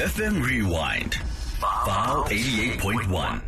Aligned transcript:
FM 0.00 0.42
Rewind. 0.42 1.14
File 1.84 2.24
88.1. 2.24 3.42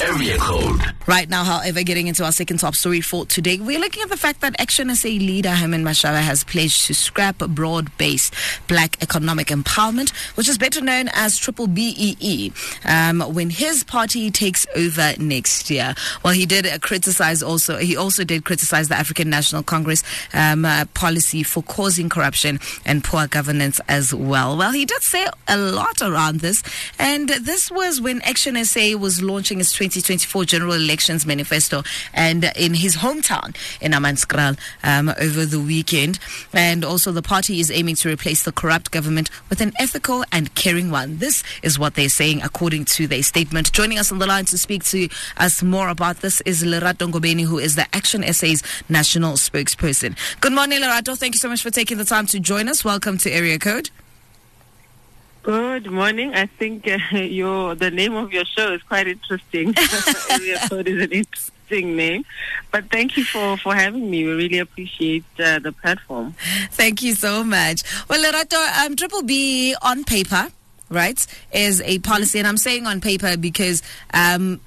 Area 0.00 0.38
code. 0.38 0.91
Right 1.06 1.28
now, 1.28 1.42
however, 1.42 1.82
getting 1.82 2.06
into 2.06 2.24
our 2.24 2.30
second 2.30 2.58
top 2.58 2.76
story 2.76 3.00
for 3.00 3.26
today, 3.26 3.58
we're 3.58 3.80
looking 3.80 4.04
at 4.04 4.08
the 4.08 4.16
fact 4.16 4.40
that 4.42 4.54
Action 4.60 4.94
SA 4.94 5.08
leader 5.08 5.50
Herman 5.50 5.82
Mashaba 5.82 6.20
has 6.20 6.44
pledged 6.44 6.86
to 6.86 6.94
scrap 6.94 7.38
broad 7.38 7.90
based 7.98 8.32
black 8.68 9.02
economic 9.02 9.48
empowerment, 9.48 10.10
which 10.36 10.48
is 10.48 10.58
better 10.58 10.80
known 10.80 11.08
as 11.12 11.36
Triple 11.36 11.66
BEE, 11.66 12.52
um, 12.84 13.20
when 13.34 13.50
his 13.50 13.82
party 13.82 14.30
takes 14.30 14.64
over 14.76 15.14
next 15.18 15.70
year. 15.70 15.96
Well, 16.22 16.34
he 16.34 16.46
did 16.46 16.68
uh, 16.68 16.78
criticize 16.78 17.42
also, 17.42 17.78
he 17.78 17.96
also 17.96 18.22
did 18.22 18.44
criticize 18.44 18.86
the 18.86 18.94
African 18.94 19.28
National 19.28 19.64
Congress 19.64 20.04
um, 20.32 20.64
uh, 20.64 20.84
policy 20.94 21.42
for 21.42 21.64
causing 21.64 22.10
corruption 22.10 22.60
and 22.86 23.02
poor 23.02 23.26
governance 23.26 23.80
as 23.88 24.14
well. 24.14 24.56
Well, 24.56 24.70
he 24.70 24.84
did 24.84 25.02
say 25.02 25.26
a 25.48 25.58
lot 25.58 26.00
around 26.00 26.40
this, 26.40 26.62
and 27.00 27.28
this 27.28 27.72
was 27.72 28.00
when 28.00 28.22
Action 28.22 28.64
SA 28.64 28.96
was 28.96 29.20
launching 29.20 29.58
its 29.58 29.72
2024 29.72 30.44
general 30.44 30.78
elections 30.92 31.24
manifesto 31.24 31.82
and 32.12 32.44
in 32.54 32.74
his 32.74 32.96
hometown 32.96 33.56
in 33.80 33.92
Hammanskraal 33.92 34.58
um, 34.84 35.08
over 35.18 35.46
the 35.46 35.58
weekend. 35.58 36.18
And 36.52 36.84
also, 36.84 37.12
the 37.12 37.22
party 37.22 37.60
is 37.60 37.70
aiming 37.70 37.96
to 37.96 38.10
replace 38.10 38.42
the 38.42 38.52
corrupt 38.52 38.90
government 38.90 39.30
with 39.48 39.62
an 39.62 39.72
ethical 39.78 40.22
and 40.30 40.54
caring 40.54 40.90
one. 40.90 41.16
This 41.16 41.42
is 41.62 41.78
what 41.78 41.94
they're 41.94 42.10
saying 42.10 42.42
according 42.42 42.84
to 42.96 43.06
their 43.06 43.22
statement. 43.22 43.72
Joining 43.72 43.98
us 43.98 44.12
on 44.12 44.18
the 44.18 44.26
line 44.26 44.44
to 44.46 44.58
speak 44.58 44.84
to 44.84 45.08
us 45.38 45.62
more 45.62 45.88
about 45.88 46.20
this 46.20 46.42
is 46.42 46.62
Lerato 46.62 47.10
Ngobeni, 47.10 47.44
who 47.44 47.58
is 47.58 47.74
the 47.74 47.86
Action 47.96 48.22
SA's 48.30 48.62
national 48.90 49.34
spokesperson. 49.34 50.14
Good 50.42 50.52
morning, 50.52 50.80
Lerato. 50.80 51.16
Thank 51.16 51.34
you 51.34 51.38
so 51.38 51.48
much 51.48 51.62
for 51.62 51.70
taking 51.70 51.96
the 51.96 52.04
time 52.04 52.26
to 52.26 52.38
join 52.38 52.68
us. 52.68 52.84
Welcome 52.84 53.16
to 53.18 53.30
Area 53.30 53.58
Code. 53.58 53.88
Good 55.42 55.90
morning. 55.90 56.34
I 56.34 56.46
think 56.46 56.86
uh, 56.86 56.98
your 57.16 57.74
the 57.74 57.90
name 57.90 58.14
of 58.14 58.32
your 58.32 58.44
show 58.44 58.72
is 58.74 58.82
quite 58.84 59.08
interesting. 59.08 59.74
Area 60.30 60.58
code 60.68 60.86
is 60.86 61.02
an 61.02 61.10
interesting 61.10 61.96
name, 61.96 62.24
but 62.70 62.88
thank 62.92 63.16
you 63.16 63.24
for 63.24 63.56
for 63.56 63.74
having 63.74 64.08
me. 64.08 64.24
We 64.24 64.32
really 64.34 64.58
appreciate 64.58 65.24
uh, 65.40 65.58
the 65.58 65.72
platform. 65.72 66.36
Thank 66.70 67.02
you 67.02 67.14
so 67.14 67.42
much. 67.42 67.82
Well, 68.08 68.22
Lerato, 68.22 68.86
um, 68.86 68.94
Triple 68.94 69.22
B 69.22 69.74
on 69.82 70.04
paper, 70.04 70.46
right, 70.88 71.26
is 71.52 71.80
a 71.80 71.98
policy, 71.98 72.38
and 72.38 72.46
I'm 72.46 72.58
saying 72.58 72.86
on 72.86 73.00
paper 73.00 73.36
because. 73.36 73.82
Um, 74.14 74.60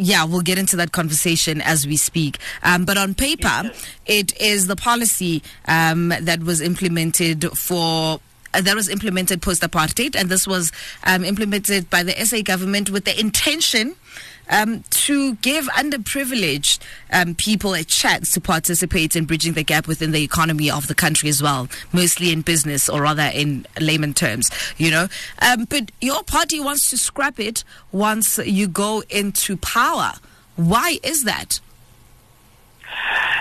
yeah, 0.00 0.24
we'll 0.24 0.42
get 0.42 0.58
into 0.58 0.76
that 0.76 0.92
conversation 0.92 1.60
as 1.60 1.84
we 1.84 1.96
speak. 1.96 2.38
Um, 2.62 2.84
but 2.84 2.96
on 2.96 3.14
paper, 3.14 3.72
it 4.06 4.40
is 4.40 4.68
the 4.68 4.76
policy 4.76 5.42
um, 5.66 6.10
that 6.20 6.44
was 6.44 6.60
implemented 6.60 7.44
for 7.58 8.20
that 8.52 8.74
was 8.74 8.88
implemented 8.88 9.42
post 9.42 9.62
apartheid, 9.62 10.16
and 10.16 10.28
this 10.28 10.46
was 10.46 10.72
um, 11.04 11.24
implemented 11.24 11.90
by 11.90 12.02
the 12.02 12.12
SA 12.24 12.42
government 12.42 12.90
with 12.90 13.04
the 13.04 13.18
intention. 13.18 13.96
Um, 14.50 14.82
to 14.90 15.34
give 15.34 15.66
underprivileged 15.66 16.78
um, 17.12 17.34
people 17.34 17.74
a 17.74 17.84
chance 17.84 18.32
to 18.32 18.40
participate 18.40 19.14
in 19.14 19.26
bridging 19.26 19.52
the 19.52 19.62
gap 19.62 19.86
within 19.86 20.10
the 20.10 20.22
economy 20.22 20.70
of 20.70 20.86
the 20.86 20.94
country 20.94 21.28
as 21.28 21.42
well, 21.42 21.68
mostly 21.92 22.32
in 22.32 22.40
business 22.40 22.88
or 22.88 23.02
rather 23.02 23.30
in 23.34 23.66
layman 23.78 24.14
terms, 24.14 24.50
you 24.78 24.90
know. 24.90 25.08
Um, 25.42 25.66
but 25.66 25.92
your 26.00 26.22
party 26.22 26.60
wants 26.60 26.88
to 26.88 26.96
scrap 26.96 27.38
it 27.38 27.62
once 27.92 28.38
you 28.38 28.68
go 28.68 29.02
into 29.10 29.58
power. 29.58 30.14
Why 30.56 30.98
is 31.02 31.24
that? 31.24 31.60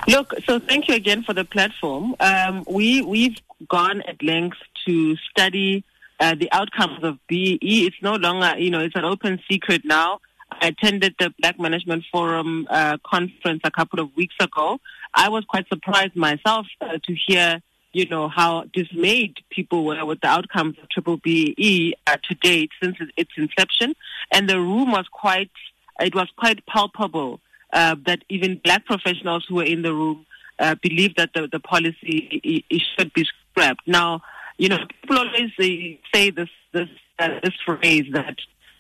Look, 0.08 0.34
so 0.46 0.60
thank 0.60 0.88
you 0.88 0.96
again 0.96 1.24
for 1.24 1.34
the 1.34 1.44
platform. 1.44 2.16
Um, 2.20 2.64
we 2.70 3.02
we've 3.02 3.38
gone 3.68 4.02
at 4.04 4.22
length 4.22 4.58
to 4.88 5.16
study 5.30 5.84
uh, 6.20 6.36
the 6.36 6.52
outcomes 6.52 7.04
of 7.04 7.20
BE. 7.28 7.60
It's 7.62 8.02
no 8.02 8.16
longer, 8.16 8.58
you 8.58 8.72
know, 8.72 8.80
it's 8.80 8.96
an 8.96 9.06
open 9.06 9.40
secret 9.50 9.84
now. 9.86 10.20
I 10.50 10.68
attended 10.68 11.16
the 11.20 11.34
Black 11.40 11.60
Management 11.60 12.06
Forum 12.12 12.68
uh, 12.70 12.98
conference 13.06 13.62
a 13.64 13.72
couple 13.72 14.00
of 14.00 14.16
weeks 14.16 14.36
ago. 14.40 14.80
I 15.14 15.30
was 15.30 15.44
quite 15.46 15.68
surprised 15.68 16.16
myself 16.16 16.66
uh, 16.82 16.98
to 17.04 17.16
hear, 17.28 17.62
you 17.92 18.08
know, 18.08 18.30
how 18.30 18.64
dismayed 18.74 19.36
people 19.50 19.86
were 19.86 20.04
with 20.06 20.22
the 20.22 20.28
outcomes 20.28 20.78
of 20.82 20.90
Triple 20.90 21.18
BE 21.18 21.96
uh, 22.08 22.18
to 22.30 22.36
date 22.36 22.72
since 22.82 22.98
its 23.16 23.32
inception, 23.38 23.94
and 24.32 24.50
the 24.50 24.60
room 24.60 24.92
was 24.92 25.06
quite, 25.12 25.52
it 26.00 26.16
was 26.16 26.30
quite 26.38 26.66
palpable 26.66 27.40
uh, 27.74 27.96
that 28.06 28.24
even 28.30 28.62
black 28.64 28.86
professionals 28.86 29.46
who 29.48 29.56
were 29.56 29.64
in 29.64 29.82
the 29.82 29.94
room 29.94 30.26
uh, 30.60 30.76
believe 30.82 31.16
that 31.16 31.32
the, 31.36 31.48
the 31.52 31.60
policy 31.60 32.64
should 32.98 33.14
be 33.14 33.28
scrapped. 33.52 33.88
Now, 33.88 34.22
you 34.58 34.70
know, 34.70 34.78
people 35.02 35.18
always 35.18 35.52
say, 35.60 36.00
say 36.14 36.32
this 36.32 36.50
this 36.74 36.90
uh, 37.20 37.40
this 37.44 37.54
phrase 37.66 38.06
that 38.14 38.36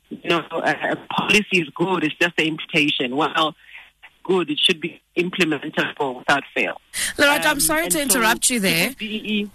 you 0.09 0.29
know 0.29 0.43
a, 0.51 0.95
policy 1.09 1.61
is 1.61 1.69
good, 1.75 2.03
it's 2.03 2.15
just 2.15 2.35
the 2.37 2.47
implementation. 2.47 3.15
Well, 3.15 3.55
good, 4.23 4.49
it 4.49 4.59
should 4.59 4.81
be 4.81 5.01
implementable 5.15 6.17
without 6.17 6.43
fail. 6.53 6.79
Lerato, 7.17 7.45
um, 7.45 7.51
I'm 7.51 7.59
sorry 7.59 7.87
to 7.89 8.01
interrupt 8.01 8.45
so 8.45 8.55
you 8.55 8.59
there. 8.59 8.93
BEE, 8.97 9.49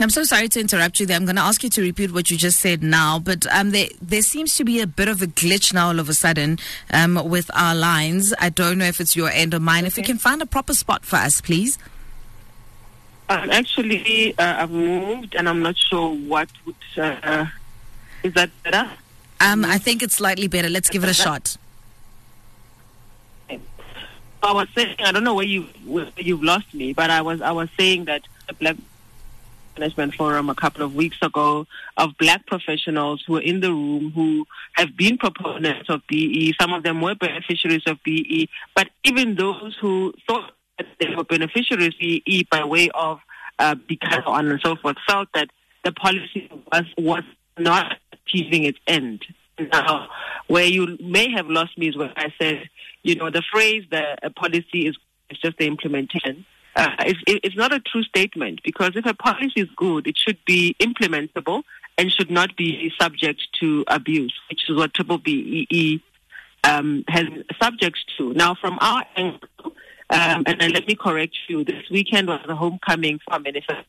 I'm 0.00 0.10
so 0.10 0.24
sorry 0.24 0.48
to 0.48 0.60
interrupt 0.60 1.00
you 1.00 1.06
there. 1.06 1.16
I'm 1.16 1.26
going 1.26 1.36
to 1.36 1.42
ask 1.42 1.62
you 1.62 1.70
to 1.70 1.82
repeat 1.82 2.12
what 2.12 2.30
you 2.30 2.36
just 2.36 2.60
said 2.60 2.82
now, 2.82 3.18
but 3.18 3.46
um, 3.54 3.70
there, 3.70 3.88
there 4.00 4.22
seems 4.22 4.56
to 4.56 4.64
be 4.64 4.80
a 4.80 4.86
bit 4.86 5.08
of 5.08 5.22
a 5.22 5.26
glitch 5.26 5.72
now 5.72 5.88
all 5.88 6.00
of 6.00 6.08
a 6.08 6.14
sudden 6.14 6.58
um, 6.92 7.28
with 7.28 7.50
our 7.54 7.74
lines. 7.74 8.32
I 8.38 8.48
don't 8.48 8.78
know 8.78 8.86
if 8.86 9.00
it's 9.00 9.14
your 9.14 9.30
end 9.30 9.54
or 9.54 9.60
mine. 9.60 9.84
Okay. 9.84 9.88
If 9.88 9.98
you 9.98 10.04
can 10.04 10.18
find 10.18 10.42
a 10.42 10.46
proper 10.46 10.74
spot 10.74 11.04
for 11.04 11.16
us, 11.16 11.40
please. 11.40 11.78
Um, 13.28 13.50
actually, 13.50 14.36
uh, 14.38 14.62
I've 14.62 14.70
moved, 14.70 15.34
and 15.34 15.48
I'm 15.48 15.62
not 15.62 15.76
sure 15.76 16.14
what 16.14 16.48
would. 16.66 16.74
Uh, 16.96 17.46
is 18.22 18.34
that 18.34 18.50
better? 18.62 18.90
Um, 19.40 19.64
I 19.64 19.78
think 19.78 20.02
it's 20.02 20.16
slightly 20.16 20.48
better. 20.48 20.68
Let's 20.68 20.88
give 20.88 21.02
it 21.02 21.10
a 21.10 21.14
shot. 21.14 21.56
I 24.42 24.52
was 24.52 24.68
saying, 24.74 24.96
I 24.98 25.12
don't 25.12 25.24
know 25.24 25.34
where 25.34 25.46
you 25.46 25.62
where 25.86 26.08
you've 26.16 26.42
lost 26.42 26.74
me, 26.74 26.92
but 26.92 27.10
I 27.10 27.22
was 27.22 27.40
I 27.40 27.52
was 27.52 27.68
saying 27.78 28.06
that 28.06 28.22
the 28.48 28.54
Black 28.54 28.76
Management 29.78 30.14
Forum 30.14 30.50
a 30.50 30.54
couple 30.54 30.82
of 30.82 30.94
weeks 30.94 31.16
ago 31.22 31.66
of 31.96 32.16
black 32.18 32.44
professionals 32.46 33.22
who 33.26 33.34
were 33.34 33.40
in 33.40 33.60
the 33.60 33.70
room 33.70 34.10
who 34.12 34.44
have 34.74 34.96
been 34.96 35.16
proponents 35.16 35.88
of 35.88 36.02
BE. 36.08 36.54
Some 36.60 36.72
of 36.72 36.82
them 36.82 37.00
were 37.00 37.14
beneficiaries 37.14 37.84
of 37.86 38.02
BE, 38.02 38.48
but 38.74 38.88
even 39.04 39.36
those 39.36 39.76
who 39.80 40.12
thought 40.26 40.52
were 41.16 41.24
beneficiaries 41.24 41.94
e 42.00 42.46
by 42.50 42.64
way 42.64 42.90
of 42.94 43.18
uh, 43.58 43.74
because 43.86 44.22
on 44.26 44.48
and 44.48 44.60
so 44.64 44.76
forth 44.76 44.96
felt 45.06 45.28
that 45.34 45.48
the 45.84 45.92
policy 45.92 46.50
was 46.72 46.84
was 46.98 47.22
not 47.58 47.96
achieving 48.12 48.64
its 48.64 48.78
end. 48.86 49.24
Now, 49.58 50.08
where 50.46 50.64
you 50.64 50.96
may 51.00 51.30
have 51.32 51.48
lost 51.48 51.76
me 51.76 51.88
is 51.88 51.96
where 51.96 52.12
I 52.16 52.32
said, 52.40 52.68
you 53.02 53.14
know, 53.14 53.30
the 53.30 53.42
phrase 53.52 53.84
that 53.90 54.20
a 54.22 54.30
policy 54.30 54.86
is, 54.86 54.96
is 55.30 55.38
just 55.38 55.58
the 55.58 55.66
implementation. 55.66 56.44
Uh, 56.74 56.88
it's, 57.00 57.20
it's 57.26 57.56
not 57.56 57.72
a 57.72 57.80
true 57.80 58.02
statement 58.02 58.60
because 58.64 58.92
if 58.94 59.04
a 59.04 59.14
policy 59.14 59.60
is 59.60 59.68
good, 59.76 60.06
it 60.06 60.16
should 60.16 60.38
be 60.46 60.74
implementable 60.80 61.62
and 61.98 62.10
should 62.10 62.30
not 62.30 62.56
be 62.56 62.90
subject 63.00 63.42
to 63.60 63.84
abuse, 63.88 64.32
which 64.48 64.62
is 64.68 64.76
what 64.76 64.94
Triple 64.94 65.18
BEE 65.18 66.02
um, 66.64 67.04
has 67.08 67.26
subject 67.62 67.98
to. 68.16 68.32
Now, 68.32 68.54
from 68.54 68.78
our 68.80 69.04
angle, 69.16 69.71
um, 70.12 70.44
and 70.46 70.60
then 70.60 70.72
let 70.72 70.86
me 70.86 70.94
correct 70.94 71.36
you. 71.48 71.64
This 71.64 71.88
weekend 71.90 72.28
was 72.28 72.40
the 72.46 72.54
homecoming 72.54 73.18
for 73.28 73.38
manifesto 73.38 73.84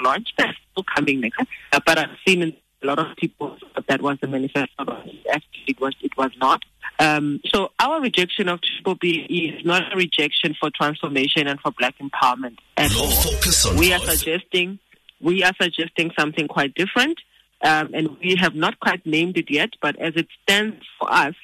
launch. 0.00 0.28
That's 0.38 0.56
still 0.70 0.84
coming 0.84 1.20
next. 1.20 1.40
Uh, 1.72 1.80
but 1.84 1.98
I've 1.98 2.16
seen 2.26 2.42
a 2.42 2.86
lot 2.86 2.98
of 2.98 3.16
people 3.16 3.56
that 3.88 4.00
was 4.00 4.18
the 4.20 4.28
manifesto. 4.28 4.84
Actually, 5.30 5.64
it 5.66 5.80
was 5.80 5.94
it 6.00 6.16
was 6.16 6.30
not. 6.38 6.62
Um, 6.98 7.40
so 7.46 7.72
our 7.80 8.00
rejection 8.00 8.48
of 8.48 8.60
Triple 8.62 8.94
B 8.94 9.26
is 9.28 9.64
not 9.64 9.92
a 9.92 9.96
rejection 9.96 10.54
for 10.58 10.70
transformation 10.70 11.46
and 11.48 11.58
for 11.60 11.72
black 11.72 11.96
empowerment 11.98 12.58
at 12.76 12.94
all. 12.96 13.76
We 13.76 13.92
are 13.92 13.98
suggesting 13.98 14.78
we 15.20 15.42
are 15.42 15.52
suggesting 15.60 16.12
something 16.18 16.48
quite 16.48 16.74
different, 16.74 17.20
um, 17.62 17.90
and 17.92 18.18
we 18.18 18.36
have 18.36 18.54
not 18.54 18.78
quite 18.80 19.04
named 19.04 19.36
it 19.36 19.50
yet. 19.50 19.70
But 19.80 19.96
as 19.98 20.14
it 20.16 20.28
stands 20.42 20.84
for 20.98 21.12
us, 21.12 21.34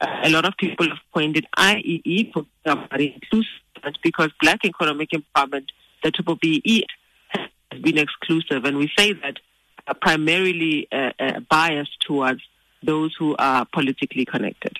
a 0.00 0.30
lot 0.30 0.44
of 0.44 0.56
people 0.58 0.88
have 0.88 0.98
pointed 1.12 1.46
IEE 1.56 2.32
for 2.32 2.46
inclusive 2.98 3.50
because 4.02 4.30
black 4.40 4.64
economic 4.64 5.10
empowerment, 5.10 5.66
the 6.02 6.10
triple 6.10 6.36
BE, 6.36 6.84
has 7.30 7.80
been 7.80 7.98
exclusive. 7.98 8.64
And 8.64 8.76
we 8.76 8.90
say 8.96 9.12
that 9.12 9.38
uh, 9.86 9.94
primarily 9.94 10.88
uh, 10.90 11.12
uh, 11.18 11.40
biased 11.48 12.00
towards 12.00 12.42
those 12.82 13.14
who 13.18 13.34
are 13.38 13.66
politically 13.72 14.24
connected. 14.24 14.76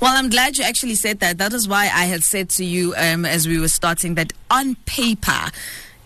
Well, 0.00 0.16
I'm 0.16 0.30
glad 0.30 0.56
you 0.56 0.64
actually 0.64 0.94
said 0.94 1.20
that. 1.20 1.38
That 1.38 1.52
is 1.52 1.68
why 1.68 1.84
I 1.84 2.04
had 2.06 2.22
said 2.22 2.48
to 2.50 2.64
you 2.64 2.94
um, 2.96 3.24
as 3.24 3.46
we 3.46 3.58
were 3.58 3.68
starting 3.68 4.14
that 4.14 4.32
on 4.50 4.76
paper, 4.86 5.50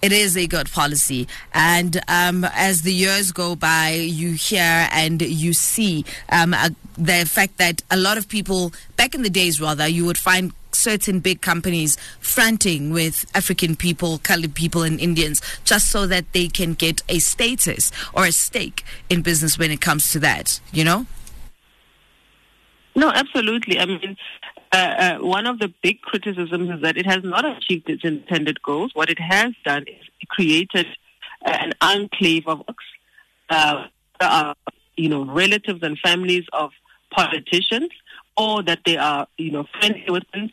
it 0.04 0.12
is 0.12 0.36
a 0.36 0.46
good 0.46 0.70
policy. 0.70 1.26
And 1.54 1.98
um, 2.08 2.44
as 2.44 2.82
the 2.82 2.92
years 2.92 3.32
go 3.32 3.56
by, 3.56 3.92
you 3.92 4.32
hear 4.32 4.86
and 4.92 5.22
you 5.22 5.54
see 5.54 6.04
um, 6.28 6.54
the 6.98 7.24
fact 7.24 7.56
that 7.56 7.82
a 7.90 7.96
lot 7.96 8.18
of 8.18 8.28
people, 8.28 8.74
back 8.96 9.14
in 9.14 9.22
the 9.22 9.30
days 9.30 9.62
rather, 9.62 9.88
you 9.88 10.04
would 10.04 10.18
find 10.18 10.52
certain 10.72 11.20
big 11.20 11.40
companies 11.40 11.96
fronting 12.20 12.90
with 12.90 13.24
African 13.34 13.76
people, 13.76 14.18
colored 14.18 14.54
people, 14.54 14.82
and 14.82 15.00
Indians 15.00 15.40
just 15.64 15.88
so 15.88 16.06
that 16.06 16.30
they 16.34 16.48
can 16.48 16.74
get 16.74 17.00
a 17.08 17.18
status 17.18 17.90
or 18.12 18.26
a 18.26 18.32
stake 18.32 18.84
in 19.08 19.22
business 19.22 19.58
when 19.58 19.70
it 19.70 19.80
comes 19.80 20.12
to 20.12 20.18
that, 20.18 20.60
you 20.70 20.84
know? 20.84 21.06
No, 22.94 23.08
absolutely. 23.10 23.78
I 23.78 23.86
mean, 23.86 24.18
uh, 24.74 24.76
uh, 24.76 25.18
one 25.18 25.46
of 25.46 25.60
the 25.60 25.72
big 25.82 26.00
criticisms 26.00 26.68
is 26.68 26.80
that 26.82 26.96
it 26.96 27.06
has 27.06 27.22
not 27.22 27.44
achieved 27.44 27.88
its 27.88 28.04
intended 28.04 28.60
goals. 28.62 28.90
What 28.94 29.08
it 29.08 29.20
has 29.20 29.52
done 29.64 29.84
is 29.86 30.04
created 30.28 30.86
an 31.44 31.72
enclave 31.80 32.46
of 32.48 32.62
uh, 33.50 33.86
uh, 34.20 34.54
you 34.96 35.08
know, 35.08 35.24
relatives 35.24 35.80
and 35.82 35.96
families 35.98 36.44
of 36.52 36.70
politicians, 37.10 37.90
or 38.36 38.64
that 38.64 38.80
they 38.84 38.96
are, 38.96 39.28
you 39.38 39.52
know, 39.52 39.64
friendly 39.78 40.06
with 40.08 40.24
them, 40.32 40.50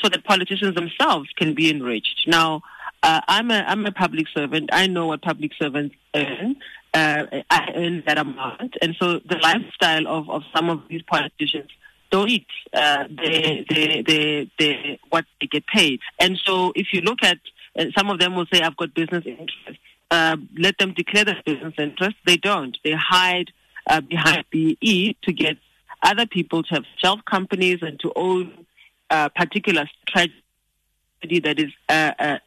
so 0.00 0.08
that 0.08 0.24
politicians 0.24 0.74
themselves 0.74 1.28
can 1.36 1.54
be 1.54 1.68
enriched. 1.68 2.24
Now, 2.26 2.62
uh, 3.02 3.20
I'm 3.28 3.50
a 3.50 3.60
I'm 3.66 3.84
a 3.84 3.92
public 3.92 4.26
servant. 4.34 4.70
I 4.72 4.86
know 4.86 5.08
what 5.08 5.20
public 5.20 5.52
servants 5.58 5.94
earn. 6.14 6.56
Uh, 6.94 7.42
I 7.50 7.72
earn 7.74 8.04
that 8.06 8.16
amount, 8.16 8.76
and 8.80 8.96
so 8.98 9.18
the 9.18 9.36
lifestyle 9.36 10.06
of, 10.06 10.30
of 10.30 10.44
some 10.54 10.70
of 10.70 10.80
these 10.88 11.02
politicians 11.02 11.68
don't 12.16 12.30
eat. 12.30 12.46
Uh, 12.72 13.04
they, 13.22 13.64
they, 13.68 14.02
they, 14.06 14.50
they, 14.58 15.00
what 15.10 15.24
they 15.40 15.46
get 15.46 15.66
paid. 15.66 16.00
And 16.18 16.38
so, 16.44 16.72
if 16.74 16.88
you 16.92 17.00
look 17.02 17.22
at 17.22 17.38
uh, 17.78 17.86
some 17.96 18.08
of 18.10 18.18
them 18.18 18.34
will 18.34 18.46
say, 18.52 18.60
"I've 18.62 18.76
got 18.76 18.94
business 18.94 19.24
interests." 19.26 19.82
Uh, 20.10 20.36
let 20.56 20.78
them 20.78 20.94
declare 20.94 21.24
their 21.24 21.42
business 21.44 21.74
interests. 21.78 22.20
They 22.24 22.36
don't. 22.36 22.76
They 22.84 22.92
hide 22.92 23.50
uh, 23.88 24.00
behind 24.00 24.44
BE 24.50 25.16
to 25.22 25.32
get 25.32 25.56
other 26.02 26.26
people 26.26 26.62
to 26.62 26.74
have 26.76 26.84
shelf 27.02 27.20
companies 27.24 27.78
and 27.82 27.98
to 28.00 28.12
own 28.14 28.66
uh, 29.10 29.28
particular 29.30 29.84
tragedy 30.08 31.40
that 31.42 31.58
is 31.58 31.72
uh, 31.88 32.12
uh, 32.18 32.38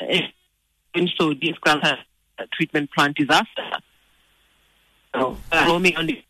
in 0.96 1.10
so 1.18 1.34
this 1.34 1.58
treatment 2.54 2.90
plant 2.92 3.18
disaster. 3.18 3.68
So, 5.14 5.38
uh, 5.52 5.66
only 5.68 6.26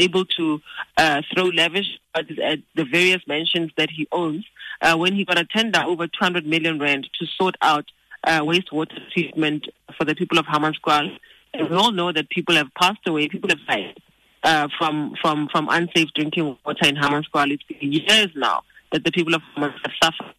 able 0.00 0.24
to 0.24 0.60
uh, 0.96 1.22
throw 1.32 1.44
lavish 1.44 1.86
at 2.14 2.26
the 2.74 2.84
various 2.84 3.22
mansions 3.26 3.70
that 3.76 3.90
he 3.90 4.08
owns 4.10 4.44
uh, 4.82 4.96
when 4.96 5.14
he 5.14 5.24
got 5.24 5.38
a 5.38 5.44
tender 5.44 5.80
over 5.86 6.06
200 6.06 6.46
million 6.46 6.78
rand 6.78 7.08
to 7.18 7.26
sort 7.26 7.56
out 7.62 7.84
uh, 8.24 8.40
wastewater 8.40 8.98
treatment 9.12 9.66
for 9.96 10.04
the 10.04 10.14
people 10.14 10.38
of 10.38 10.46
Hammanskraal. 10.46 11.16
And 11.54 11.68
we 11.68 11.76
all 11.76 11.92
know 11.92 12.12
that 12.12 12.30
people 12.30 12.54
have 12.54 12.68
passed 12.74 13.06
away, 13.06 13.28
people 13.28 13.50
have 13.50 13.66
died 13.66 13.98
uh, 14.42 14.68
from, 14.78 15.14
from, 15.20 15.48
from 15.48 15.68
unsafe 15.70 16.08
drinking 16.14 16.56
water 16.64 16.86
in 16.86 16.96
Hammanskraal. 16.96 17.52
It's 17.52 17.62
been 17.64 17.92
years 17.92 18.28
now 18.34 18.62
that 18.92 19.04
the 19.04 19.12
people 19.12 19.34
of 19.34 19.42
Hammanskraal 19.56 19.80
have 19.84 19.92
suffered 20.02 20.34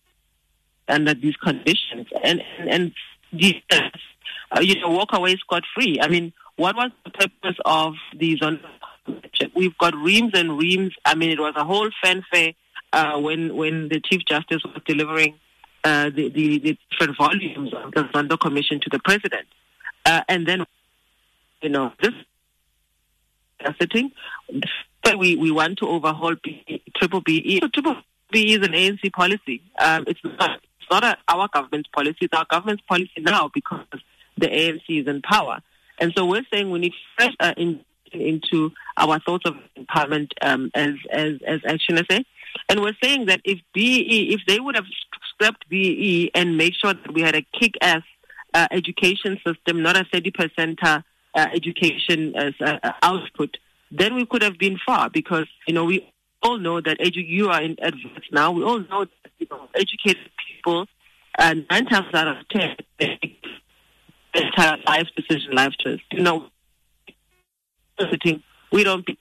under 0.87 1.13
these 1.13 1.35
conditions. 1.37 2.07
And, 2.23 2.41
and, 2.59 2.69
and 2.69 2.91
these, 3.31 3.61
uh, 3.71 4.59
you 4.61 4.79
know, 4.81 4.89
walk 4.89 5.09
away 5.13 5.35
scot 5.37 5.63
free. 5.75 5.99
I 6.01 6.07
mean, 6.07 6.33
what 6.57 6.75
was 6.75 6.91
the 7.05 7.11
purpose 7.11 7.57
of 7.65 7.95
these? 8.17 8.39
We've 9.55 9.77
got 9.77 9.95
reams 9.95 10.31
and 10.33 10.57
reams. 10.57 10.93
I 11.05 11.15
mean, 11.15 11.31
it 11.31 11.39
was 11.39 11.53
a 11.55 11.63
whole 11.63 11.89
fanfare 12.03 12.53
uh, 12.93 13.19
when 13.19 13.55
when 13.55 13.89
the 13.89 13.99
Chief 13.99 14.21
Justice 14.25 14.63
was 14.63 14.81
delivering 14.85 15.35
uh, 15.83 16.09
the, 16.09 16.29
the, 16.29 16.59
the, 16.59 16.77
different 16.91 17.17
volumes 17.17 17.73
of 17.73 17.91
the 17.91 18.03
Zondo 18.13 18.39
Commission 18.39 18.79
to 18.81 18.89
the 18.89 18.99
president. 18.99 19.47
Uh, 20.05 20.21
and 20.27 20.47
then, 20.47 20.63
you 21.61 21.69
know, 21.69 21.91
this 22.01 22.13
sitting, 23.79 24.11
but 25.03 25.17
we, 25.17 25.35
we 25.35 25.51
want 25.51 25.79
to 25.79 25.87
overhaul 25.87 26.35
B, 26.43 26.83
triple 26.95 27.21
BE. 27.21 27.59
So 27.61 27.67
triple 27.67 27.95
BE 28.31 28.53
is 28.53 28.65
an 28.65 28.73
ANC 28.73 29.11
policy. 29.11 29.61
Um, 29.79 30.05
it's 30.07 30.19
not, 30.23 30.59
it's 30.79 30.89
not 30.89 31.03
a, 31.03 31.17
our 31.27 31.47
government's 31.47 31.89
policy. 31.89 32.17
It's 32.21 32.33
our 32.33 32.45
government's 32.49 32.83
policy 32.87 33.11
now 33.19 33.49
because 33.53 33.85
the 34.37 34.47
ANC 34.47 34.83
is 34.87 35.07
in 35.07 35.21
power. 35.21 35.59
And 35.99 36.13
so 36.15 36.25
we're 36.25 36.45
saying 36.51 36.71
we 36.71 36.79
need 36.79 36.93
fresh 37.15 37.33
uh, 37.39 37.53
in, 37.57 37.83
into 38.13 38.71
our 38.97 39.19
thoughts 39.19 39.45
of 39.45 39.55
empowerment 39.77 40.29
um, 40.41 40.71
as, 40.73 40.93
as, 41.11 41.33
as 41.45 41.59
Action 41.65 41.97
SA. 42.09 42.19
And 42.69 42.81
we're 42.81 42.97
saying 43.01 43.25
that 43.27 43.41
if 43.43 43.59
BE, 43.73 44.33
if 44.33 44.41
they 44.47 44.59
would 44.59 44.75
have 44.75 44.85
scrapped 45.29 45.67
BE 45.69 46.31
and 46.33 46.57
made 46.57 46.75
sure 46.75 46.93
that 46.93 47.13
we 47.13 47.21
had 47.21 47.35
a 47.35 47.45
kick-ass 47.57 48.03
uh, 48.53 48.67
education 48.71 49.39
system, 49.45 49.81
not 49.81 49.95
a 49.97 50.03
30% 50.05 50.77
uh, 50.83 51.01
education 51.53 52.35
as 52.35 52.53
uh, 52.59 52.91
output, 53.01 53.57
then 53.91 54.15
we 54.15 54.25
could 54.25 54.41
have 54.41 54.57
been 54.57 54.77
far 54.85 55.09
because, 55.09 55.47
you 55.67 55.73
know, 55.73 55.85
we 55.85 56.11
all 56.43 56.57
know 56.57 56.81
that 56.81 56.99
edu- 56.99 57.27
you 57.27 57.49
are 57.49 57.61
in 57.61 57.77
advance 57.81 58.25
now. 58.31 58.51
We 58.51 58.63
all 58.63 58.79
know 58.79 59.05
that, 59.05 59.31
you 59.37 59.47
know, 59.49 59.69
educated 59.75 60.29
people, 60.47 60.87
uh, 61.37 61.55
nine 61.69 61.85
times 61.85 62.13
out 62.13 62.27
of 62.27 62.47
ten, 62.49 62.75
entire 64.33 64.77
life 64.85 65.07
decision, 65.15 65.53
life 65.53 65.73
choice. 65.79 65.99
You 66.11 66.23
know, 66.23 66.50
we 68.71 68.83
don't 68.83 69.05
be. 69.05 69.17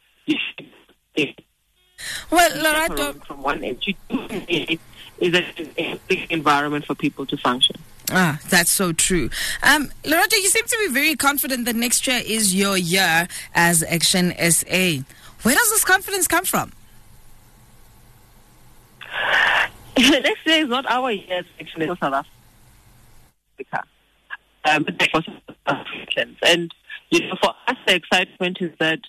Well, 2.30 2.50
Lerato. 2.50 3.24
From 3.26 3.42
one 3.42 3.62
end 3.62 3.82
to 3.82 3.92
two 4.08 4.78
is 5.20 5.34
a 5.34 6.00
big 6.08 6.30
environment 6.30 6.86
for 6.86 6.94
people 6.94 7.26
to 7.26 7.36
function. 7.36 7.76
Ah, 8.10 8.40
that's 8.48 8.70
so 8.70 8.92
true. 8.92 9.30
Um, 9.62 9.90
Lerato, 10.04 10.32
you 10.32 10.48
seem 10.48 10.64
to 10.64 10.76
be 10.86 10.92
very 10.92 11.14
confident 11.14 11.66
that 11.66 11.76
next 11.76 12.06
year 12.06 12.20
is 12.24 12.54
your 12.54 12.76
year 12.76 13.28
as 13.54 13.82
Action 13.84 14.32
SA. 14.50 15.04
Where 15.42 15.54
does 15.54 15.70
this 15.70 15.84
confidence 15.84 16.26
come 16.26 16.44
from? 16.44 16.72
next 19.98 20.46
year 20.46 20.64
is 20.64 20.68
not 20.68 20.86
our 20.86 21.10
year 21.10 21.38
as 21.38 21.44
Action 21.60 21.82
SA 21.82 21.94
South 22.00 22.26
Africa. 23.58 23.84
Um, 24.64 24.82
but 24.84 25.10
for 25.10 25.22
South 25.22 25.56
Africans. 25.66 26.36
And, 26.42 26.74
you 27.10 27.28
know, 27.28 27.34
for 27.42 27.54
us, 27.66 27.76
the 27.86 27.94
excitement 27.94 28.58
is 28.60 28.72
that 28.78 29.00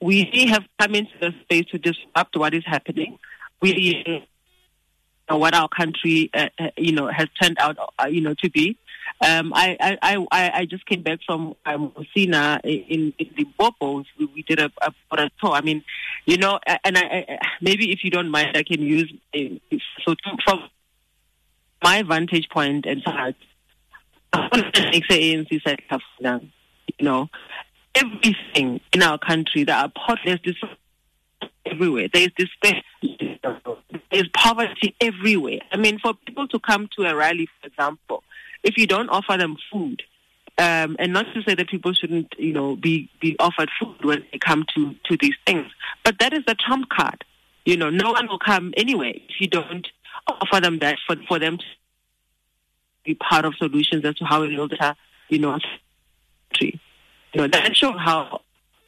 we 0.00 0.46
have 0.48 0.64
come 0.80 0.94
into 0.94 1.12
the 1.20 1.32
space 1.42 1.66
to 1.66 1.78
disrupt 1.78 2.36
what 2.36 2.54
is 2.54 2.64
happening. 2.66 3.18
We 3.60 4.26
what 5.28 5.54
our 5.54 5.68
country, 5.68 6.30
uh, 6.34 6.48
uh, 6.58 6.70
you 6.76 6.92
know, 6.92 7.08
has 7.08 7.28
turned 7.40 7.58
out, 7.58 7.78
uh, 7.98 8.06
you 8.06 8.20
know, 8.20 8.34
to 8.34 8.50
be. 8.50 8.76
Um, 9.20 9.52
I, 9.54 9.98
I, 10.02 10.26
I, 10.30 10.50
I 10.60 10.64
just 10.64 10.86
came 10.86 11.02
back 11.02 11.20
from 11.26 11.54
um, 11.66 11.92
in, 12.64 13.12
in 13.18 13.30
the 13.36 13.46
Bobos. 13.58 14.06
We, 14.18 14.26
we 14.26 14.42
did 14.42 14.58
a, 14.60 14.72
a, 14.80 14.92
a 15.12 15.30
tour. 15.40 15.52
I 15.52 15.60
mean, 15.60 15.84
you 16.24 16.38
know, 16.38 16.58
and 16.84 16.96
I, 16.96 17.02
I, 17.02 17.38
maybe 17.60 17.92
if 17.92 18.02
you 18.02 18.10
don't 18.10 18.30
mind, 18.30 18.56
I 18.56 18.62
can 18.62 18.80
use 18.80 19.12
so 20.04 20.14
from 20.44 20.68
my 21.82 22.02
vantage 22.02 22.48
point 22.48 22.86
and 22.86 23.02
said, 23.04 23.34
you 26.98 27.04
know, 27.04 27.28
everything 27.94 28.80
in 28.92 29.02
our 29.02 29.18
country 29.18 29.64
that 29.64 29.92
are 29.96 30.16
this 30.44 30.56
everywhere. 31.66 32.08
There's 32.12 32.30
despair. 32.36 32.82
There's 34.10 34.28
poverty 34.34 34.94
everywhere. 35.00 35.60
I 35.72 35.76
mean, 35.76 35.98
for 35.98 36.14
people 36.14 36.48
to 36.48 36.58
come 36.58 36.88
to 36.96 37.04
a 37.04 37.14
rally, 37.14 37.48
for 37.60 37.68
example, 37.68 38.22
if 38.62 38.76
you 38.76 38.86
don't 38.86 39.08
offer 39.08 39.36
them 39.36 39.56
food, 39.72 40.02
um, 40.58 40.96
and 40.98 41.12
not 41.12 41.26
to 41.32 41.42
say 41.42 41.54
that 41.54 41.68
people 41.68 41.94
shouldn't, 41.94 42.34
you 42.38 42.52
know, 42.52 42.76
be, 42.76 43.08
be 43.20 43.36
offered 43.38 43.70
food 43.80 44.04
when 44.04 44.24
they 44.30 44.38
come 44.38 44.64
to, 44.74 44.94
to 45.04 45.16
these 45.16 45.36
things, 45.46 45.66
but 46.04 46.18
that 46.18 46.32
is 46.32 46.44
the 46.46 46.54
trump 46.54 46.88
card. 46.90 47.24
You 47.64 47.76
know, 47.76 47.90
no 47.90 48.12
one 48.12 48.26
will 48.28 48.38
come 48.38 48.74
anyway 48.76 49.22
if 49.28 49.40
you 49.40 49.46
don't 49.46 49.86
offer 50.26 50.60
them 50.60 50.78
that 50.80 50.98
for, 51.06 51.16
for 51.28 51.38
them 51.38 51.58
to 51.58 51.64
be 53.04 53.14
part 53.14 53.44
of 53.44 53.54
solutions 53.56 54.04
as 54.04 54.16
to 54.16 54.24
how 54.24 54.42
we 54.42 54.54
build 54.54 54.72
a, 54.72 54.96
you 55.28 55.38
know, 55.38 55.58
country. 56.50 56.79
You 57.32 57.42
know, 57.42 57.48
that 57.48 57.76
shows 57.76 57.94
how 57.98 58.40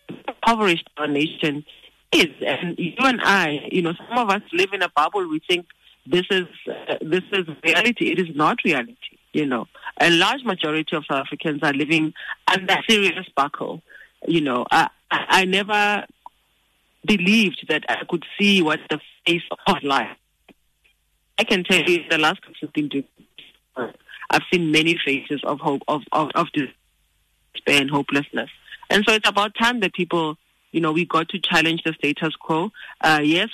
impoverished 0.09 0.89
our 0.97 1.07
nation 1.07 1.65
is. 2.13 2.29
And 2.45 2.79
you 2.79 2.95
and 2.99 3.21
I, 3.23 3.69
you 3.71 3.83
know, 3.83 3.95
some 3.95 4.19
of 4.19 4.31
us 4.31 4.43
live 4.53 4.73
in 4.73 4.83
a 4.83 4.89
bubble. 4.89 5.29
We 5.29 5.41
think 5.41 5.67
this 6.07 6.27
is 6.31 6.47
uh, 6.69 6.97
this 7.01 7.23
is 7.33 7.47
reality. 7.63 8.11
It 8.11 8.19
is 8.19 8.35
not 8.35 8.59
reality. 8.65 8.97
You 9.33 9.47
know, 9.47 9.67
a 9.99 10.11
large 10.11 10.45
majority 10.45 10.95
of 10.97 11.05
South 11.11 11.27
Africans 11.27 11.61
are 11.63 11.73
living 11.73 12.13
under 12.53 12.77
serious 12.89 13.27
buckle. 13.35 13.83
You 14.27 14.41
know, 14.41 14.67
I, 14.71 14.89
I 15.11 15.45
never 15.45 16.05
believed 17.05 17.67
that 17.69 17.85
I 17.89 18.05
could 18.09 18.25
see 18.39 18.63
what 18.63 18.81
the 18.91 19.01
face 19.27 19.43
of 19.67 19.83
life. 19.83 20.17
I 21.39 21.45
can 21.45 21.65
tell 21.65 21.81
you, 21.81 22.05
the 22.09 22.19
last 22.19 22.41
15 22.61 22.91
years, 22.93 23.05
I've 24.31 24.43
seen 24.53 24.71
many 24.71 24.99
faces 25.05 25.41
of 25.45 25.61
hope, 25.61 25.83
of, 25.89 26.03
of, 26.13 26.31
of 26.35 26.47
despair 27.55 27.81
and 27.81 27.91
hopelessness. 27.91 28.51
And 28.91 29.05
so 29.07 29.15
it's 29.15 29.29
about 29.29 29.55
time 29.55 29.81
that 29.81 29.95
people 29.95 30.37
you 30.73 30.81
know, 30.81 30.93
we 30.93 31.05
got 31.05 31.29
to 31.29 31.39
challenge 31.39 31.85
the 31.85 31.93
status 31.93 32.35
quo. 32.35 32.73
Uh, 33.01 33.21
yes, 33.23 33.49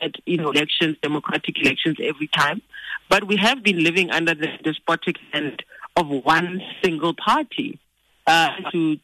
at, 0.00 0.14
you 0.26 0.38
know, 0.38 0.50
elections, 0.50 0.96
democratic 1.02 1.60
elections 1.60 1.96
every 2.02 2.26
time, 2.26 2.60
but 3.08 3.24
we 3.28 3.36
have 3.36 3.62
been 3.62 3.84
living 3.84 4.10
under 4.10 4.34
the 4.34 4.48
despotic 4.64 5.16
hand 5.32 5.62
of 5.94 6.08
one 6.08 6.60
single 6.82 7.14
party 7.14 7.78
uh, 8.26 8.48
to 8.72 8.98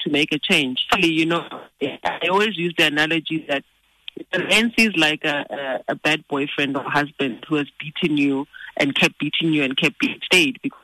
to 0.00 0.10
make 0.10 0.32
a 0.32 0.38
change. 0.38 0.86
You 0.96 1.26
know, 1.26 1.44
I 1.82 2.28
always 2.30 2.56
use 2.56 2.72
the 2.78 2.86
analogy 2.86 3.44
that 3.48 3.64
The 4.32 4.38
ANC 4.38 4.74
is 4.78 4.96
like 4.96 5.24
a, 5.24 5.44
a, 5.50 5.92
a 5.92 5.94
bad 5.96 6.24
boyfriend 6.28 6.76
or 6.76 6.84
husband 6.84 7.44
who 7.48 7.56
has 7.56 7.66
beaten 7.78 8.16
you 8.16 8.46
and 8.76 8.94
kept 8.94 9.18
beating 9.18 9.52
you 9.52 9.64
and 9.64 9.76
kept 9.76 9.98
being 9.98 10.20
stayed 10.24 10.58
because 10.62 10.75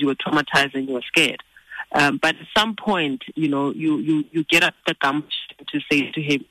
you 0.00 0.06
were 0.06 0.14
traumatized 0.14 0.74
and 0.74 0.88
you 0.88 0.94
were 0.94 1.02
scared. 1.02 1.42
Um, 1.92 2.18
but 2.20 2.36
at 2.36 2.46
some 2.56 2.74
point, 2.76 3.22
you 3.34 3.48
know, 3.48 3.72
you, 3.72 3.98
you, 3.98 4.24
you 4.32 4.44
get 4.44 4.62
up 4.62 4.74
the 4.86 4.94
gumption 5.00 5.30
to 5.68 5.80
say 5.90 6.10
to 6.10 6.20
him, 6.20 6.44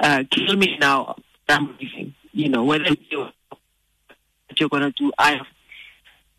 uh, 0.00 0.24
kill 0.30 0.56
me 0.56 0.76
now, 0.78 1.16
I'm 1.48 1.76
leaving. 1.80 2.14
You 2.32 2.48
know, 2.48 2.64
whether 2.64 2.90
you're, 3.10 3.30
you're 4.58 4.68
going 4.68 4.82
to 4.82 4.90
do, 4.90 5.12
I 5.18 5.40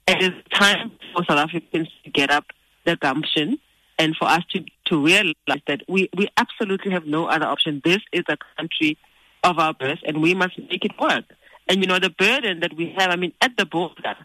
It 0.08 0.22
is 0.22 0.34
time 0.54 0.92
for 1.14 1.24
South 1.25 1.40
Africans 1.40 1.90
to 2.04 2.10
get 2.12 2.30
up 2.30 2.46
the 2.86 2.96
gumption 2.96 3.58
and 3.98 4.16
for 4.16 4.25
us 4.25 4.44
to, 4.52 4.64
to 4.86 5.04
realize 5.04 5.34
that 5.68 5.82
we, 5.88 6.10
we 6.16 6.28
absolutely 6.38 6.92
have 6.92 7.06
no 7.06 7.28
other 7.28 7.46
option. 7.46 7.82
This 7.84 8.02
is 8.12 8.24
a 8.28 8.38
country 8.58 8.98
of 9.44 9.58
our 9.58 9.74
birth 9.74 10.00
and 10.06 10.22
we 10.22 10.36
must 10.36 10.60
make 10.60 10.84
it 10.84 10.92
work. 11.00 11.25
And, 11.68 11.82
you 11.82 11.88
know, 11.88 12.00
the 12.00 12.10
burden 12.12 12.60
that 12.60 12.75
we 12.75 12.94
have, 12.98 13.10
I 13.10 13.16
mean, 13.16 13.34
at 13.42 13.58
the 13.58 13.66
border, 13.66 14.16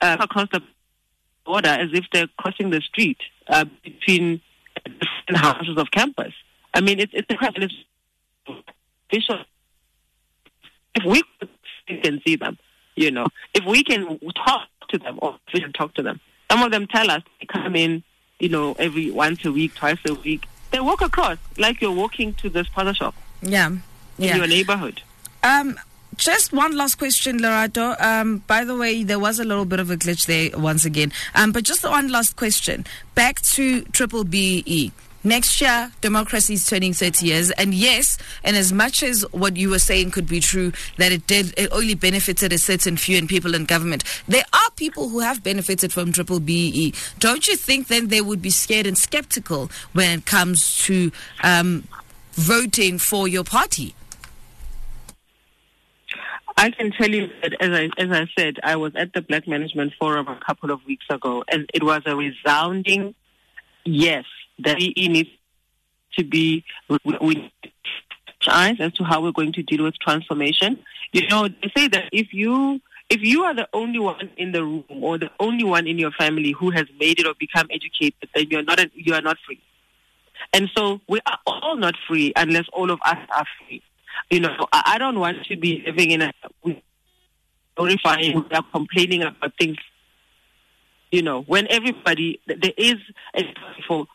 uh, 0.00 0.16
across 0.20 0.48
the 0.52 0.62
border, 1.44 1.68
as 1.68 1.90
if 1.92 2.04
they're 2.12 2.28
crossing 2.38 2.70
the 2.70 2.80
street 2.80 3.18
uh, 3.48 3.64
between 3.82 4.40
different 4.84 5.36
houses 5.36 5.76
of 5.76 5.90
campus. 5.90 6.32
I 6.74 6.80
mean, 6.80 7.00
it's, 7.00 7.12
it's 7.14 7.30
a. 7.30 7.68
It's 9.12 9.28
If 10.94 11.04
we 11.04 11.22
can 12.02 12.20
see 12.26 12.36
them, 12.36 12.58
you 12.94 13.10
know, 13.10 13.26
if 13.54 13.64
we 13.64 13.82
can 13.82 14.18
talk 14.46 14.68
to 14.90 14.98
them 14.98 15.18
or 15.20 15.36
we 15.52 15.60
can 15.60 15.72
talk 15.72 15.94
to 15.94 16.02
them, 16.02 16.20
some 16.50 16.62
of 16.62 16.70
them 16.70 16.86
tell 16.86 17.10
us 17.10 17.22
they 17.40 17.46
come 17.46 17.74
in 17.74 18.02
you 18.40 18.48
know, 18.48 18.74
every 18.78 19.10
once 19.10 19.44
a 19.44 19.52
week, 19.52 19.74
twice 19.74 19.98
a 20.08 20.14
week. 20.14 20.46
They 20.72 20.80
walk 20.80 21.02
across 21.02 21.38
like 21.58 21.80
you're 21.80 21.92
walking 21.92 22.34
to 22.34 22.48
the 22.48 22.62
spaza 22.64 22.96
shop. 22.96 23.14
Yeah. 23.42 23.76
Yeah. 24.18 24.32
In 24.32 24.36
your 24.38 24.46
neighborhood. 24.48 25.02
Um, 25.42 25.78
just 26.20 26.52
one 26.52 26.76
last 26.76 26.96
question, 26.96 27.38
Lerato. 27.38 27.98
Um, 28.00 28.44
by 28.46 28.64
the 28.64 28.76
way, 28.76 29.04
there 29.04 29.18
was 29.18 29.40
a 29.40 29.44
little 29.44 29.64
bit 29.64 29.80
of 29.80 29.90
a 29.90 29.96
glitch 29.96 30.26
there 30.26 30.50
once 30.58 30.84
again. 30.84 31.12
Um, 31.34 31.50
but 31.50 31.64
just 31.64 31.82
one 31.82 32.08
last 32.08 32.36
question. 32.36 32.84
Back 33.14 33.40
to 33.54 33.82
Triple 33.84 34.24
BE. 34.24 34.92
Next 35.24 35.60
year, 35.62 35.92
democracy 36.02 36.54
is 36.54 36.66
turning 36.66 36.92
30 36.92 37.26
years. 37.26 37.50
And 37.52 37.72
yes, 37.72 38.18
and 38.44 38.54
as 38.54 38.70
much 38.70 39.02
as 39.02 39.22
what 39.32 39.56
you 39.56 39.70
were 39.70 39.78
saying 39.78 40.10
could 40.10 40.28
be 40.28 40.40
true, 40.40 40.72
that 40.98 41.10
it 41.10 41.26
did, 41.26 41.54
it 41.58 41.70
only 41.72 41.94
benefited 41.94 42.52
a 42.52 42.58
certain 42.58 42.98
few 42.98 43.16
and 43.16 43.28
people 43.28 43.54
in 43.54 43.64
government, 43.64 44.04
there 44.28 44.44
are 44.52 44.70
people 44.76 45.08
who 45.08 45.20
have 45.20 45.42
benefited 45.42 45.90
from 45.90 46.12
triple 46.12 46.40
BE. 46.40 46.92
Don't 47.18 47.48
you 47.48 47.56
think 47.56 47.88
then 47.88 48.08
they 48.08 48.20
would 48.20 48.42
be 48.42 48.50
scared 48.50 48.86
and 48.86 48.96
skeptical 48.96 49.70
when 49.94 50.18
it 50.18 50.26
comes 50.26 50.84
to 50.84 51.12
um, 51.42 51.88
voting 52.32 52.98
for 52.98 53.26
your 53.26 53.44
party? 53.44 53.94
I 56.56 56.70
can 56.70 56.90
tell 56.92 57.08
you 57.08 57.30
that, 57.42 57.54
as 57.60 57.70
I, 57.70 57.90
as 57.98 58.10
I 58.10 58.26
said, 58.36 58.58
I 58.62 58.76
was 58.76 58.92
at 58.94 59.12
the 59.12 59.22
Black 59.22 59.48
Management 59.48 59.94
Forum 59.98 60.28
a 60.28 60.38
couple 60.44 60.70
of 60.70 60.84
weeks 60.86 61.06
ago, 61.08 61.44
and 61.50 61.68
it 61.72 61.82
was 61.82 62.02
a 62.06 62.16
resounding 62.16 63.14
yes 63.84 64.24
that 64.58 64.78
he 64.78 65.08
needs 65.08 65.30
to 66.18 66.24
be 66.24 66.64
with 66.88 67.38
eyes 68.48 68.76
as 68.80 68.92
to 68.94 69.04
how 69.04 69.22
we're 69.22 69.32
going 69.32 69.52
to 69.52 69.62
deal 69.62 69.84
with 69.84 69.98
transformation. 69.98 70.78
You 71.12 71.26
know, 71.28 71.48
they 71.48 71.72
say 71.76 71.88
that 71.88 72.04
if 72.12 72.32
you 72.32 72.80
if 73.08 73.20
you 73.22 73.42
are 73.42 73.54
the 73.54 73.68
only 73.72 73.98
one 73.98 74.30
in 74.36 74.52
the 74.52 74.64
room 74.64 74.84
or 74.88 75.18
the 75.18 75.30
only 75.40 75.64
one 75.64 75.86
in 75.86 75.98
your 75.98 76.12
family 76.12 76.52
who 76.52 76.70
has 76.70 76.86
made 76.98 77.18
it 77.18 77.26
or 77.26 77.34
become 77.38 77.66
educated, 77.70 78.28
then 78.34 78.46
you're 78.50 78.62
not 78.62 78.80
you 78.94 79.14
are 79.14 79.22
not 79.22 79.36
free. 79.46 79.60
And 80.52 80.70
so 80.76 81.00
we 81.08 81.20
are 81.26 81.38
all 81.46 81.76
not 81.76 81.94
free 82.08 82.32
unless 82.36 82.66
all 82.72 82.90
of 82.90 83.00
us 83.04 83.18
are 83.36 83.46
free. 83.58 83.82
You 84.30 84.40
know, 84.40 84.54
I, 84.72 84.94
I 84.94 84.98
don't 84.98 85.18
want 85.18 85.44
to 85.46 85.56
be 85.56 85.82
living 85.86 86.10
in 86.10 86.22
a 86.22 86.32
glorifying, 87.76 88.44
we 88.48 88.56
are 88.56 88.64
complaining 88.72 89.22
about 89.22 89.52
things. 89.58 89.78
You 91.10 91.22
know, 91.22 91.42
when 91.42 91.66
everybody 91.70 92.40
there 92.46 92.72
is 92.76 92.96
a 93.34 93.42
for 93.88 94.06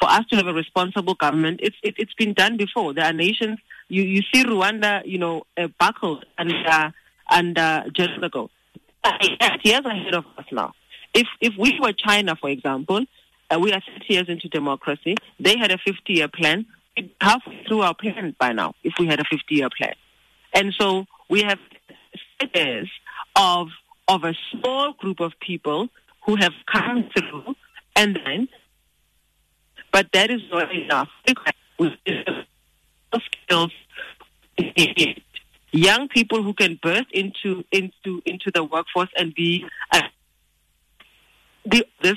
for 0.00 0.08
us 0.10 0.24
to 0.30 0.36
have 0.36 0.46
a 0.46 0.52
responsible 0.52 1.14
government. 1.14 1.60
It's 1.62 1.76
it, 1.82 1.94
has 1.98 2.08
been 2.18 2.34
done 2.34 2.56
before. 2.56 2.92
There 2.94 3.04
are 3.04 3.12
nations. 3.12 3.58
You 3.88 4.02
you 4.02 4.22
see 4.32 4.44
Rwanda, 4.44 5.02
you 5.04 5.18
know, 5.18 5.44
uh, 5.56 5.68
buckled 5.78 6.24
under 6.36 6.92
under 7.30 7.84
ago. 8.22 8.50
Years 9.62 9.84
ahead 9.84 10.14
of 10.14 10.24
us 10.36 10.46
now. 10.52 10.72
If 11.14 11.26
if 11.40 11.54
we 11.58 11.78
were 11.80 11.92
China, 11.92 12.36
for 12.36 12.50
example, 12.50 13.04
uh, 13.50 13.58
we 13.58 13.72
are 13.72 13.80
30 13.80 14.04
years 14.08 14.28
into 14.28 14.48
democracy. 14.48 15.14
They 15.38 15.56
had 15.58 15.70
a 15.70 15.78
50-year 15.78 16.28
plan. 16.28 16.66
Halfway 17.20 17.64
through 17.66 17.82
our 17.82 17.94
plan 17.94 18.36
by 18.38 18.52
now, 18.52 18.74
if 18.84 18.94
we 18.98 19.06
had 19.06 19.20
a 19.20 19.24
50-year 19.24 19.68
plan, 19.76 19.94
and 20.52 20.72
so 20.78 21.06
we 21.28 21.42
have 21.42 21.58
years 22.54 22.90
of 23.36 23.68
of 24.06 24.22
a 24.22 24.34
small 24.50 24.92
group 24.92 25.20
of 25.20 25.32
people 25.40 25.88
who 26.26 26.36
have 26.36 26.52
come 26.70 27.08
through, 27.16 27.54
and 27.96 28.18
then 28.24 28.48
but 29.92 30.08
that 30.12 30.30
is 30.30 30.40
not 30.50 30.74
enough. 30.74 31.08
Skills, 33.46 33.70
young 35.70 36.08
people 36.08 36.42
who 36.42 36.52
can 36.52 36.78
burst 36.82 37.06
into 37.12 37.64
into 37.70 38.20
into 38.26 38.50
the 38.52 38.64
workforce 38.64 39.10
and 39.16 39.32
be 39.34 39.64
uh, 39.92 40.02
the, 41.64 41.86
this 42.02 42.16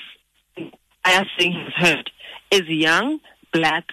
I 1.05 1.25
think 1.37 1.55
has 1.55 1.73
heard 1.75 2.11
is 2.51 2.67
young 2.67 3.19
black. 3.53 3.85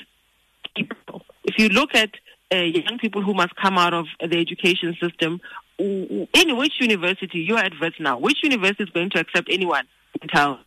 If 1.57 1.63
you 1.63 1.69
look 1.69 1.95
at 1.95 2.11
uh, 2.53 2.57
young 2.57 2.99
people 2.99 3.23
who 3.23 3.33
must 3.33 3.55
come 3.57 3.79
out 3.79 3.95
of 3.95 4.07
the 4.21 4.39
education 4.39 4.97
system, 5.01 5.41
in 5.79 6.57
which 6.57 6.75
university 6.81 7.41
you 7.41 7.57
are 7.57 7.65
at 7.65 7.73
now? 8.01 8.19
Which 8.19 8.39
university 8.43 8.85
is 8.85 8.91
going 8.91 9.11
to 9.11 9.21
accept 9.21 9.49
anyone 9.51 9.85
until 10.21 10.59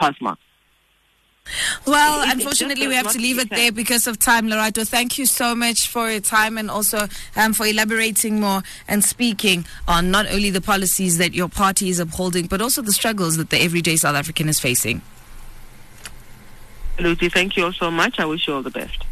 pass 0.00 0.14
marks? 0.20 0.40
Well, 1.86 2.30
unfortunately, 2.30 2.86
we 2.86 2.94
have 2.94 3.10
to 3.12 3.18
leave 3.18 3.38
it 3.38 3.50
there 3.50 3.72
because 3.72 4.06
of 4.06 4.18
time, 4.18 4.46
Lerato. 4.46 4.86
Thank 4.86 5.18
you 5.18 5.26
so 5.26 5.54
much 5.54 5.88
for 5.88 6.10
your 6.10 6.20
time 6.20 6.56
and 6.58 6.70
also 6.70 7.08
um, 7.34 7.54
for 7.54 7.66
elaborating 7.66 8.40
more 8.40 8.62
and 8.86 9.02
speaking 9.02 9.66
on 9.88 10.10
not 10.10 10.30
only 10.30 10.50
the 10.50 10.60
policies 10.60 11.18
that 11.18 11.34
your 11.34 11.48
party 11.48 11.88
is 11.88 11.98
upholding, 11.98 12.46
but 12.46 12.60
also 12.60 12.82
the 12.82 12.92
struggles 12.92 13.36
that 13.36 13.50
the 13.50 13.60
everyday 13.60 13.96
South 13.96 14.14
African 14.14 14.48
is 14.48 14.60
facing. 14.60 15.02
Absolutely. 16.92 17.30
Thank 17.30 17.56
you 17.56 17.64
all 17.64 17.72
so 17.72 17.90
much. 17.90 18.18
I 18.18 18.26
wish 18.26 18.46
you 18.46 18.54
all 18.54 18.62
the 18.62 18.70
best. 18.70 19.04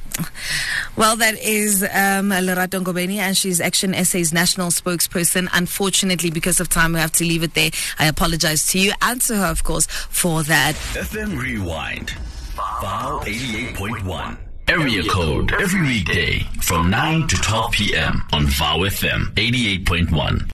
Well, 0.96 1.16
that 1.16 1.38
is 1.38 1.82
um, 1.82 2.30
Lerato 2.30 2.82
Ngobeni, 2.82 3.16
and 3.16 3.36
she's 3.36 3.60
Action 3.60 3.94
SA's 4.04 4.32
national 4.32 4.70
spokesperson. 4.70 5.48
Unfortunately, 5.52 6.30
because 6.30 6.60
of 6.60 6.68
time, 6.68 6.92
we 6.92 7.00
have 7.00 7.12
to 7.12 7.24
leave 7.24 7.42
it 7.42 7.54
there. 7.54 7.70
I 7.98 8.06
apologize 8.06 8.66
to 8.68 8.78
you 8.78 8.92
and 9.00 9.20
to 9.22 9.36
her, 9.36 9.46
of 9.46 9.62
course, 9.64 9.86
for 9.86 10.42
that. 10.44 10.74
FM 10.74 11.40
Rewind, 11.40 12.10
VOW 12.80 13.20
88.1. 13.24 14.38
Area 14.68 15.02
code 15.04 15.50
every 15.54 15.80
weekday 15.80 16.40
from 16.60 16.90
9 16.90 17.26
to 17.28 17.36
12 17.36 17.72
p.m. 17.72 18.22
on 18.34 18.46
VOW 18.46 18.80
FM 18.80 19.32
88.1. 19.34 20.46